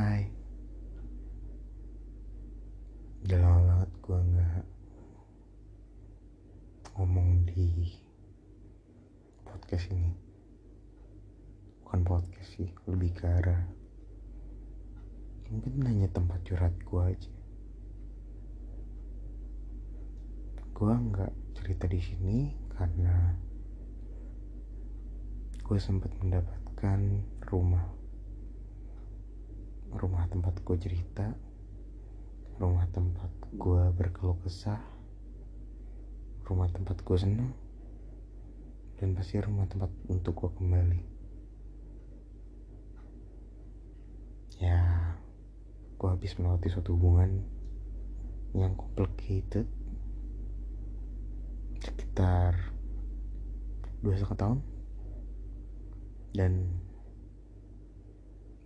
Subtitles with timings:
[0.00, 0.32] Hai.
[3.20, 4.64] Udah lama banget gue gak
[6.96, 8.00] ngomong di
[9.44, 10.16] podcast ini.
[11.84, 13.60] Bukan podcast sih, lebih ke arah
[15.52, 17.32] Mungkin hanya tempat curhat gue aja.
[20.72, 23.36] Gue gak cerita di sini karena
[25.60, 27.20] gue sempat mendapatkan
[27.52, 27.99] rumah
[29.94, 31.34] rumah tempat gue cerita.
[32.60, 34.78] Rumah tempat gue berkeluh kesah.
[36.46, 37.50] Rumah tempat gue seneng.
[39.00, 41.02] Dan pasti rumah tempat untuk gue kembali.
[44.60, 44.78] Ya
[45.96, 47.40] gue habis melewati suatu hubungan
[48.52, 49.64] yang complicated.
[51.80, 52.76] Sekitar
[54.04, 54.60] dua setengah tahun.
[56.30, 56.52] Dan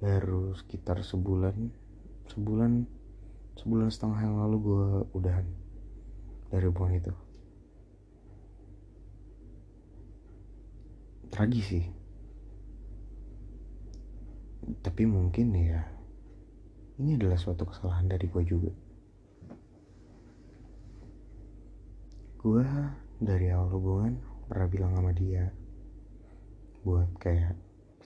[0.00, 1.68] baru sekitar sebulan
[2.32, 2.88] sebulan
[3.60, 5.44] sebulan setengah yang lalu gue udahan
[6.48, 7.12] dari hubungan itu.
[11.28, 11.86] Tragis sih.
[14.80, 15.84] Tapi mungkin ya
[16.96, 18.72] ini adalah suatu kesalahan dari gue juga.
[22.40, 22.64] Gue
[23.20, 24.16] dari awal hubungan
[24.48, 25.52] pernah bilang sama dia
[26.80, 27.52] buat kayak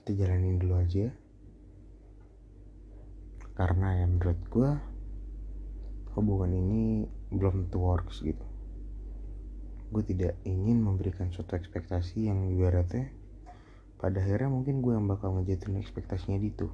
[0.03, 1.15] kita jalanin dulu aja
[3.55, 4.71] karena yang menurut gue
[6.15, 8.47] hubungan ini belum tentu works gitu.
[9.95, 13.11] Gue tidak ingin memberikan suatu ekspektasi yang ibaratnya
[13.99, 16.69] pada akhirnya mungkin gue yang bakal ngejatuhin ekspektasinya itu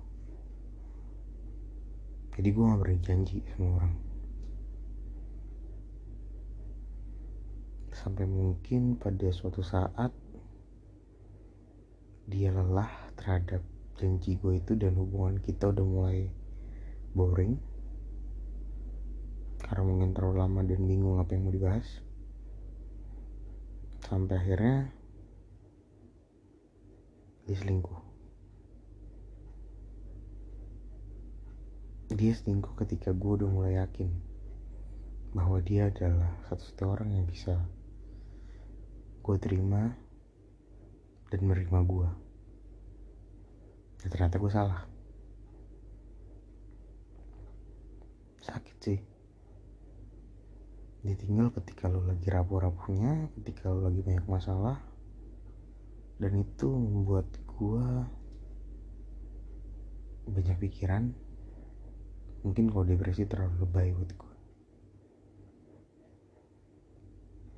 [2.40, 3.94] jadi gue gak berani janji sama orang.
[7.92, 10.08] Sampai mungkin pada suatu saat
[12.24, 12.88] dia lelah
[13.20, 13.60] terhadap
[14.00, 16.32] janji gue itu dan hubungan kita udah mulai
[17.14, 17.58] boring.
[19.60, 21.86] Karena mungkin terlalu lama dan bingung apa yang mau dibahas.
[24.02, 24.90] Sampai akhirnya
[27.46, 28.00] dia selingkuh.
[32.10, 34.10] Dia selingkuh ketika gue udah mulai yakin
[35.30, 37.54] bahwa dia adalah satu-satunya orang yang bisa
[39.22, 39.94] gue terima
[41.30, 42.08] dan menerima gue
[44.02, 44.89] dan ternyata gue salah
[48.50, 49.00] sakit sih.
[51.06, 54.82] Ditinggal ketika lo lagi rapuh-rapuhnya ketika lo lagi banyak masalah.
[56.20, 57.86] Dan itu membuat gue
[60.28, 61.14] banyak pikiran.
[62.44, 64.30] Mungkin kalau depresi terlalu lebay buat gue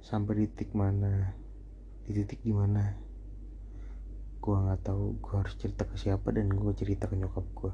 [0.02, 1.30] sampai di titik mana
[2.04, 2.98] di titik di mana
[4.42, 7.72] gue nggak tahu gue harus cerita ke siapa dan gue cerita ke nyokap gue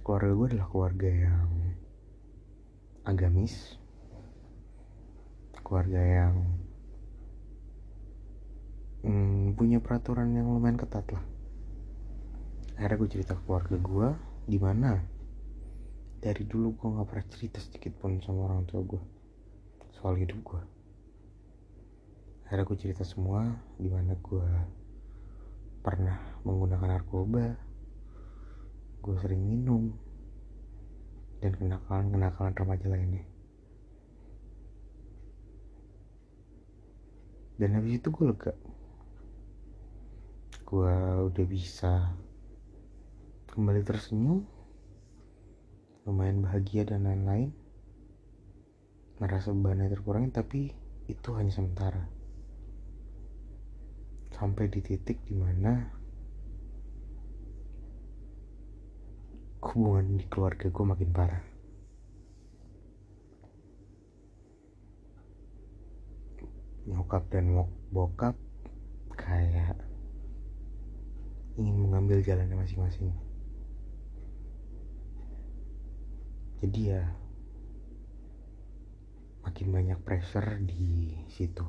[0.00, 1.50] keluarga gue adalah keluarga yang
[3.04, 3.76] agamis.
[5.60, 6.34] Keluarga yang
[9.06, 11.24] hmm, punya peraturan yang lumayan ketat lah.
[12.76, 14.08] Akhirnya gue cerita ke keluarga gue
[14.48, 14.98] di mana
[16.20, 19.02] dari dulu gue nggak pernah cerita sedikit pun sama orang tua gue
[19.96, 20.62] soal hidup gue.
[22.48, 23.46] Akhirnya gue cerita semua
[23.78, 24.48] di mana gue
[25.80, 27.69] pernah menggunakan narkoba
[29.00, 29.96] gue sering minum
[31.40, 33.24] dan kenakalan-kenakalan remaja lainnya.
[37.60, 38.52] Dan habis itu gue lega.
[40.64, 40.96] Gue
[41.28, 42.12] udah bisa
[43.52, 44.48] kembali tersenyum
[46.08, 47.52] lumayan bahagia dan lain-lain.
[49.20, 50.72] Merasa bebannya terkurangi tapi
[51.08, 52.08] itu hanya sementara.
[54.32, 55.99] Sampai di titik di mana
[59.70, 61.44] hubungan di keluarga gue makin parah.
[66.90, 67.54] Nyokap dan
[67.94, 68.34] bokap
[69.14, 69.78] kayak
[71.54, 73.14] ingin mengambil jalannya masing-masing.
[76.58, 77.06] Jadi ya
[79.46, 81.64] makin banyak pressure di situ.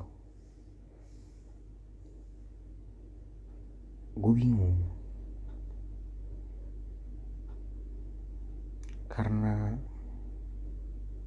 [4.18, 5.01] Gue bingung
[9.12, 9.76] karena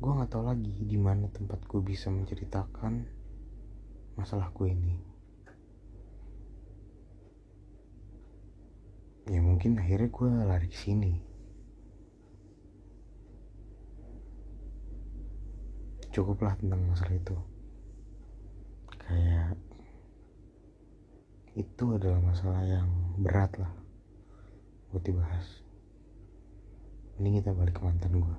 [0.01, 3.05] gue nggak tahu lagi di mana tempat gue bisa menceritakan
[4.17, 4.97] masalah gue ini.
[9.29, 11.13] Ya mungkin akhirnya gue lari ke sini.
[16.09, 17.37] Cukuplah tentang masalah itu.
[18.97, 19.61] Kayak
[21.53, 22.89] itu adalah masalah yang
[23.21, 23.71] berat lah
[24.89, 25.64] buat dibahas
[27.15, 28.37] mending kita balik ke mantan gue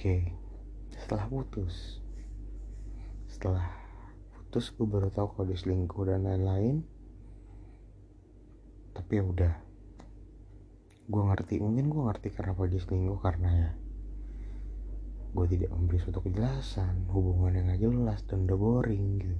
[0.00, 0.16] oke.
[0.96, 2.00] Setelah putus.
[3.28, 3.68] Setelah
[4.32, 6.80] putus gue baru tahu kalau dia selingkuh dan lain-lain.
[8.96, 9.54] Tapi ya udah.
[11.04, 13.70] Gue ngerti mungkin gue ngerti karena apa dia selingkuh karena ya
[15.30, 19.38] gue tidak memberi suatu kejelasan hubungan yang gak jelas dan udah boring gitu.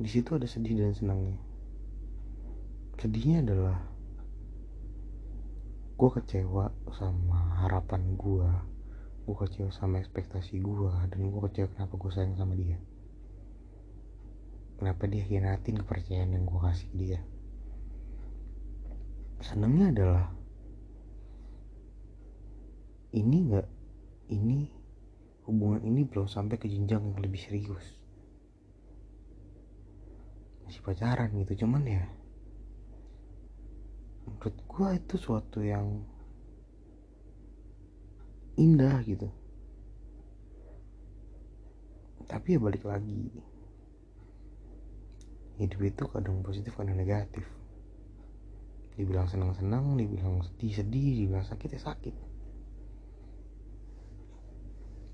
[0.00, 1.38] Di situ ada sedih dan senangnya.
[2.98, 3.91] Sedihnya adalah
[6.02, 8.50] gue kecewa sama harapan gue
[9.22, 12.74] gue kecewa sama ekspektasi gue dan gue kecewa kenapa gue sayang sama dia.
[14.82, 17.20] Kenapa dia hianatin kepercayaan yang gue kasih dia.
[19.46, 20.26] Senengnya adalah
[23.14, 23.68] ini nggak
[24.34, 24.74] ini
[25.46, 27.86] hubungan ini belum sampai ke jenjang yang lebih serius.
[30.66, 32.10] Masih pacaran gitu cuman ya
[34.26, 36.02] menurut gue itu suatu yang
[38.58, 39.28] indah gitu.
[42.28, 43.28] Tapi ya balik lagi.
[45.60, 47.44] Hidup itu kadang positif kadang negatif.
[48.96, 52.14] Dibilang senang-senang dibilang sedih-sedih dibilang sakit ya sakit.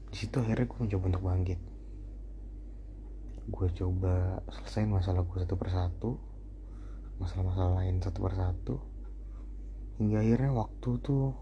[0.08, 1.60] Di situ akhirnya gue mencoba untuk bangkit.
[3.48, 6.10] Gue coba selesaiin masalah gue satu persatu
[7.18, 8.74] masalah-masalah lain satu persatu
[9.98, 11.34] hingga akhirnya waktu tuh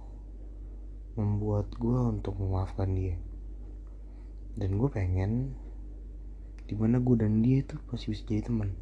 [1.16, 3.16] membuat gue untuk memaafkan dia.
[4.56, 5.52] Dan gue pengen
[6.64, 8.74] di mana gue dan dia itu masih bisa jadi teman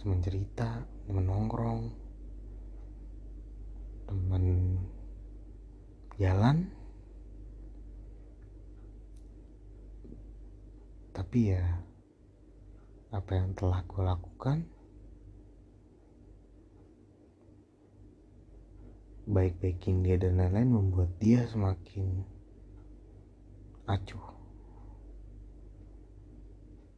[0.00, 1.92] teman cerita teman nongkrong
[4.08, 4.44] teman
[6.16, 6.72] jalan.
[11.12, 11.64] Tapi ya
[13.12, 14.64] apa yang telah gue lakukan
[19.28, 22.24] baik-baikin dia dan lain-lain membuat dia semakin
[23.84, 24.26] acuh.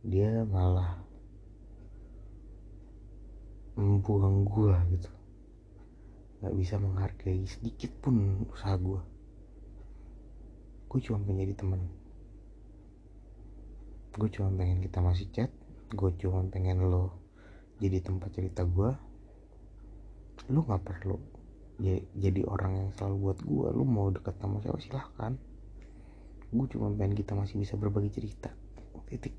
[0.03, 0.99] Dia malah
[3.79, 5.11] membuang gua gitu.
[6.43, 9.03] Nggak bisa menghargai sedikit pun usaha gua.
[10.91, 11.83] Gue cuma pengen jadi temen.
[14.13, 15.49] Gue cuma pengen kita masih chat.
[15.95, 17.23] Gue cuma pengen lo
[17.83, 18.95] jadi tempat cerita gue
[20.55, 21.19] lo nggak perlu
[22.17, 25.33] jadi orang yang selalu buat gue lu mau deket sama siapa silahkan.
[26.53, 28.53] Gue cuma pengen kita masih bisa berbagi cerita.
[29.09, 29.33] Titik.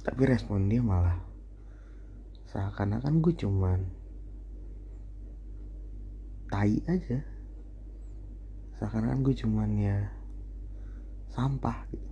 [0.00, 1.18] Tapi respon dia malah
[2.50, 3.80] seakan-akan gue cuman
[6.50, 7.20] tai aja.
[8.78, 9.98] Seakan-akan gue cuman ya
[11.30, 12.10] sampah gitu.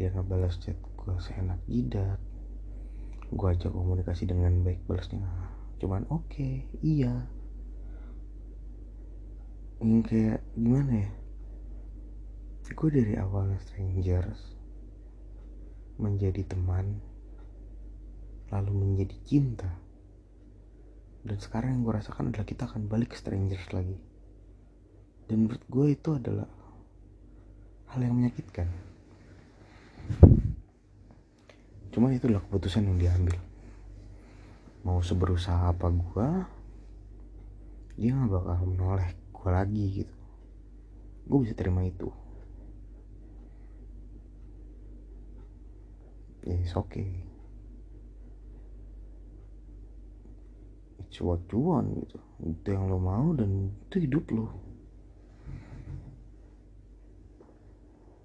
[0.00, 2.31] Dia ngebalas chat gue seenak jidat
[3.32, 5.24] gue ajak komunikasi dengan baik balasnya.
[5.80, 7.24] Cuman oke okay, iya.
[9.80, 11.10] Yang kayak gimana ya?
[12.72, 14.56] Gue dari awalnya strangers
[16.00, 17.00] menjadi teman
[18.52, 19.70] lalu menjadi cinta.
[21.24, 23.96] Dan sekarang yang gue rasakan adalah kita akan balik ke strangers lagi.
[25.24, 26.48] Dan menurut gue itu adalah
[27.92, 28.91] hal yang menyakitkan
[31.92, 33.36] cuman itu adalah keputusan yang diambil.
[34.82, 36.28] Mau seberusaha apa gue
[38.00, 40.16] dia nggak bakal menoleh gue lagi gitu.
[41.28, 42.08] Gue bisa terima itu.
[46.42, 47.22] Ya it's okay.
[50.98, 52.18] It's what gitu.
[52.42, 54.48] Itu yang lo mau dan itu hidup lo.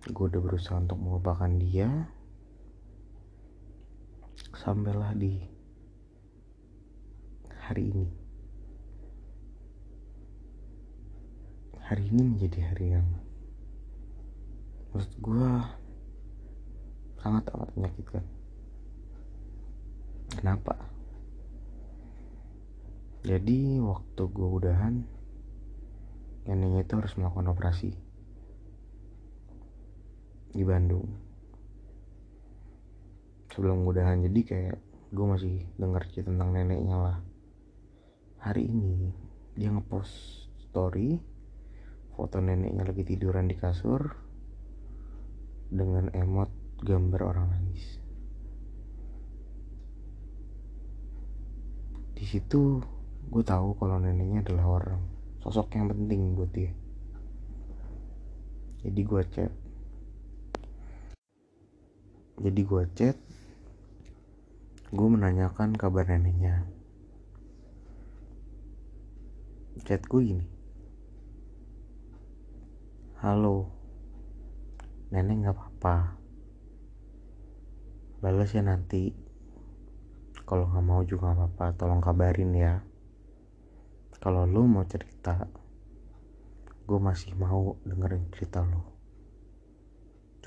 [0.07, 2.07] Gue udah berusaha untuk melupakan dia
[4.57, 5.37] sampailah di
[7.61, 8.09] hari ini.
[11.85, 13.07] Hari ini menjadi hari yang
[14.89, 15.51] menurut gue
[17.21, 18.25] sangat amat menyakitkan.
[20.33, 20.73] Kenapa?
[23.21, 25.05] Jadi waktu gue udahan
[26.49, 27.93] neneknya itu harus melakukan operasi
[30.57, 31.26] di Bandung
[33.57, 34.77] sebelum mudahan jadi kayak
[35.09, 37.17] gue masih denger cerita tentang neneknya lah.
[38.37, 39.09] Hari ini
[39.57, 40.13] dia ngepost
[40.69, 41.17] story
[42.13, 44.13] foto neneknya lagi tiduran di kasur
[45.73, 46.53] dengan emot
[46.85, 47.97] gambar orang nangis.
[52.13, 52.77] Di situ
[53.33, 55.01] gue tahu kalau neneknya adalah orang
[55.41, 56.77] sosok yang penting buat dia.
[58.85, 59.49] Jadi gue chat.
[62.37, 63.17] Jadi gue chat
[64.87, 66.63] gue menanyakan kabar neneknya.
[69.83, 70.47] Chat gue gini.
[73.19, 73.71] Halo.
[75.11, 75.95] Nenek nggak apa-apa.
[78.23, 79.11] Balas ya nanti.
[80.47, 81.65] Kalau nggak mau juga nggak apa-apa.
[81.75, 82.83] Tolong kabarin ya.
[84.23, 85.47] Kalau lu mau cerita
[86.87, 88.97] gue masih mau dengerin cerita lo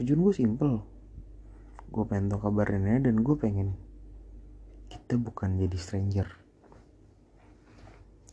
[0.01, 0.81] tujuan gue simple.
[1.93, 3.77] Gue pengen tau kabarnya dan gue pengen
[4.91, 6.29] kita bukan jadi stranger.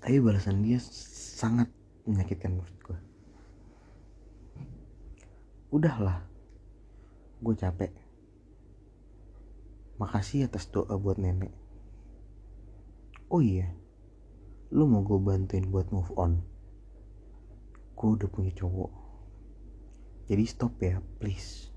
[0.02, 1.70] Tapi balasan dia sangat
[2.10, 3.00] menyakitkan menurut gue
[5.68, 6.24] udahlah
[7.44, 7.92] gue capek.
[10.00, 11.52] Makasih atas doa buat nenek.
[13.28, 13.76] Oh iya
[14.68, 16.44] lu mau gue bantuin buat move on?
[17.96, 18.92] Gue udah punya cowok.
[20.28, 21.72] Jadi stop ya please.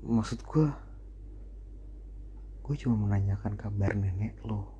[0.00, 0.66] Maksud gue
[2.70, 4.70] gue cuma menanyakan kabar nenek lo.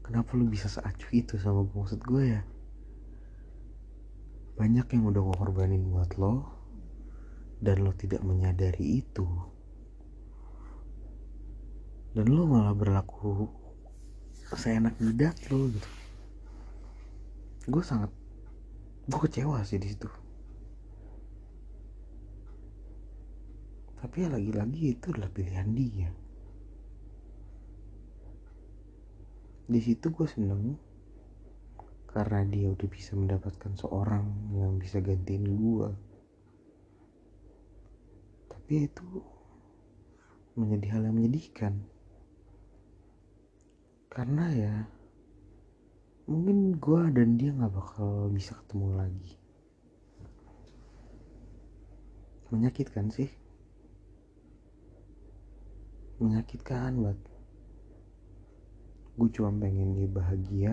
[0.00, 2.40] Kenapa lu bisa seacuh itu sama gue maksud gue ya
[4.56, 6.48] banyak yang udah gue korbanin buat lo
[7.60, 9.28] dan lo tidak menyadari itu.
[12.16, 13.44] Dan lo malah berlaku
[14.56, 15.90] seenak jidat lo gitu.
[17.68, 18.08] Gue sangat
[19.04, 20.08] gue kecewa sih di situ.
[24.00, 26.29] Tapi ya lagi-lagi itu adalah pilihan dia
[29.70, 30.74] di situ gue seneng.
[32.10, 34.26] Karena dia udah bisa mendapatkan seorang
[34.58, 36.10] yang bisa gantiin gue
[38.70, 39.02] tapi itu
[40.54, 41.74] menjadi hal yang menyedihkan.
[44.06, 44.74] Karena ya
[46.30, 49.34] mungkin gue dan dia nggak bakal bisa ketemu lagi.
[52.54, 53.26] Menyakitkan sih.
[56.22, 57.18] Menyakitkan banget
[59.20, 60.72] gue cuma pengen dia bahagia.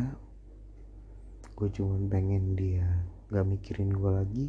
[1.60, 2.88] Gue cuma pengen dia
[3.28, 4.48] gak mikirin gue lagi.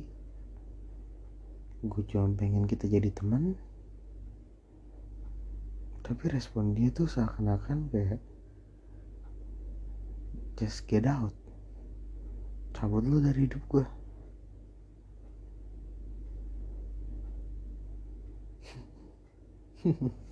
[1.83, 3.59] Gue cuma pengen kita jadi teman.
[6.07, 8.23] Tapi respon dia tuh seakan-akan kayak
[10.55, 11.35] just get out.
[12.79, 13.83] Cabut lu dari hidup gue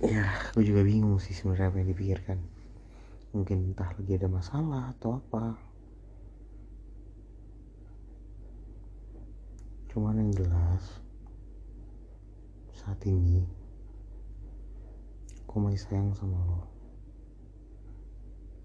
[0.00, 0.24] ya
[0.56, 2.38] gue juga bingung sih sebenarnya apa yang dipikirkan.
[3.36, 5.54] Mungkin entah lagi ada masalah atau apa.
[9.92, 10.82] Cuman yang jelas
[12.72, 13.44] saat ini
[15.44, 16.64] aku masih sayang sama lo.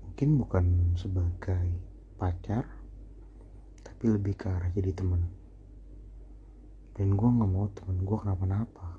[0.07, 0.65] Mungkin bukan
[0.95, 1.67] sebagai
[2.15, 2.63] pacar
[3.83, 5.27] tapi lebih ke arah jadi temen
[6.95, 8.94] dan gue nggak mau temen gue kenapa-napa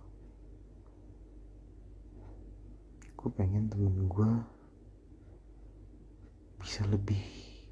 [3.27, 4.31] gue pengen temen gue
[6.63, 7.19] bisa lebih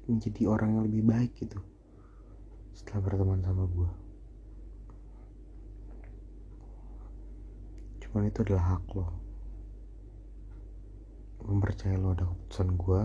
[0.03, 1.63] menjadi orang yang lebih baik gitu
[2.75, 3.87] setelah berteman sama gue
[8.15, 9.11] cuman itu adalah hak lo.
[11.43, 13.01] Mempercayai lo ada keputusan gue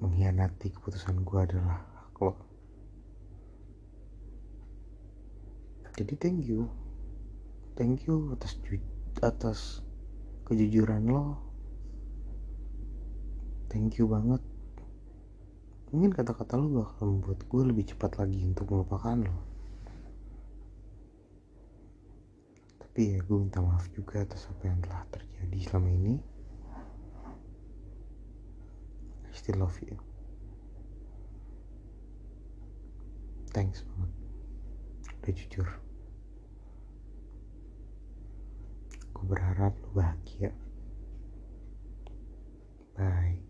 [0.00, 2.32] mengkhianati keputusan gue adalah hak lo.
[6.00, 6.68] Jadi thank you.
[7.76, 8.56] Thank you atas
[9.22, 9.84] atas
[10.48, 11.38] kejujuran lo.
[13.70, 14.42] Thank you banget.
[15.94, 19.36] Mungkin kata-kata lo bakal membuat gue lebih cepat lagi untuk melupakan lo.
[22.82, 26.14] Tapi ya gue minta maaf juga atas apa yang telah terjadi selama ini.
[29.26, 29.98] I still love you.
[33.54, 34.10] Thanks banget.
[35.22, 35.68] Udah jujur
[39.24, 40.52] berharap lu bahagia.
[42.94, 43.43] Bye